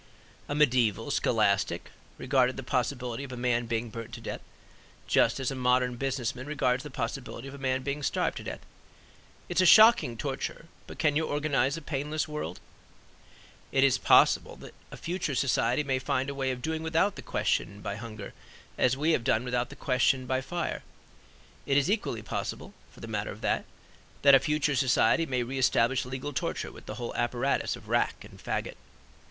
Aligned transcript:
A 0.49 0.55
mediaeval 0.55 1.11
scholastic 1.11 1.91
regarded 2.17 2.57
the 2.57 2.63
possibility 2.63 3.23
of 3.23 3.31
a 3.31 3.37
man 3.37 3.67
being 3.67 3.91
burned 3.91 4.15
to 4.15 4.19
death 4.19 4.41
just 5.05 5.39
as 5.39 5.51
a 5.51 5.55
modern 5.55 5.95
business 5.95 6.33
man 6.33 6.47
regards 6.47 6.81
the 6.81 6.89
possibility 6.89 7.47
of 7.47 7.53
a 7.53 7.59
man 7.59 7.83
being 7.83 8.01
starved 8.01 8.37
to 8.37 8.43
death: 8.43 8.61
"It 9.47 9.57
is 9.57 9.61
a 9.61 9.65
shocking 9.67 10.17
torture; 10.17 10.65
but 10.87 10.97
can 10.97 11.15
you 11.15 11.27
organize 11.27 11.77
a 11.77 11.83
painless 11.83 12.27
world?" 12.27 12.59
It 13.71 13.83
is 13.83 13.99
possible 13.99 14.55
that 14.55 14.73
a 14.91 14.97
future 14.97 15.35
society 15.35 15.83
may 15.83 15.99
find 15.99 16.31
a 16.31 16.33
way 16.33 16.49
of 16.49 16.63
doing 16.63 16.81
without 16.81 17.15
the 17.15 17.21
question 17.21 17.79
by 17.81 17.97
hunger 17.97 18.33
as 18.79 18.97
we 18.97 19.11
have 19.11 19.23
done 19.23 19.43
without 19.43 19.69
the 19.69 19.75
question 19.75 20.25
by 20.25 20.41
fire. 20.41 20.81
It 21.67 21.77
is 21.77 21.91
equally 21.91 22.23
possible, 22.23 22.73
for 22.91 23.01
the 23.01 23.07
matter 23.07 23.29
of 23.29 23.41
that, 23.41 23.65
that 24.23 24.33
a 24.33 24.39
future 24.39 24.75
society 24.75 25.27
may 25.27 25.43
reestablish 25.43 26.05
legal 26.05 26.33
torture 26.33 26.71
with 26.71 26.87
the 26.87 26.95
whole 26.95 27.13
apparatus 27.13 27.75
of 27.75 27.87
rack 27.87 28.23
and 28.23 28.43
fagot. 28.43 28.73